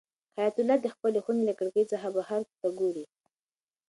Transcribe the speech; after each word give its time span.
حیات 0.35 0.55
الله 0.59 0.77
د 0.81 0.87
خپلې 0.93 1.19
خونې 1.23 1.43
له 1.49 1.53
کړکۍ 1.59 1.83
څخه 1.91 2.07
بهر 2.15 2.41
ته 2.59 2.67
ګوري. 2.79 3.05